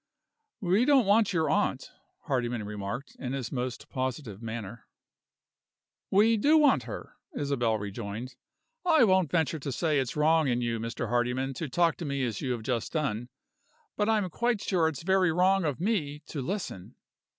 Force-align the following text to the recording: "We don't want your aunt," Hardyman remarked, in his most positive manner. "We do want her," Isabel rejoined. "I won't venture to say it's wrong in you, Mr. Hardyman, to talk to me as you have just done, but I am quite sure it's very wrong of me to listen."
"We 0.61 0.85
don't 0.85 1.05
want 1.05 1.31
your 1.31 1.47
aunt," 1.47 1.91
Hardyman 2.21 2.63
remarked, 2.63 3.15
in 3.19 3.33
his 3.33 3.51
most 3.51 3.87
positive 3.87 4.41
manner. 4.41 4.87
"We 6.09 6.37
do 6.37 6.57
want 6.57 6.85
her," 6.89 7.17
Isabel 7.37 7.77
rejoined. 7.77 8.35
"I 8.83 9.03
won't 9.03 9.29
venture 9.29 9.59
to 9.59 9.71
say 9.71 9.99
it's 9.99 10.15
wrong 10.15 10.47
in 10.47 10.59
you, 10.59 10.79
Mr. 10.79 11.09
Hardyman, 11.09 11.53
to 11.53 11.69
talk 11.69 11.97
to 11.97 12.05
me 12.05 12.23
as 12.25 12.41
you 12.41 12.53
have 12.53 12.63
just 12.63 12.93
done, 12.93 13.29
but 13.95 14.09
I 14.09 14.17
am 14.17 14.27
quite 14.31 14.59
sure 14.59 14.87
it's 14.87 15.03
very 15.03 15.31
wrong 15.31 15.65
of 15.65 15.79
me 15.79 16.23
to 16.29 16.41
listen." 16.41 16.95